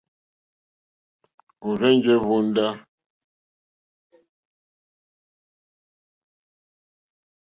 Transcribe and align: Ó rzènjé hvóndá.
Ó 1.67 1.69
rzènjé 1.79 2.13
hvóndá. 2.23 2.67